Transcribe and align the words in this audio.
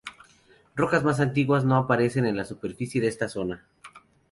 Rocas 0.75 1.03
más 1.03 1.19
antiguas 1.19 1.63
no 1.63 1.75
aparecen 1.75 2.25
en 2.25 2.35
la 2.35 2.43
superficie 2.43 2.99
de 2.99 3.07
esta 3.07 3.29
zona. 3.29 3.67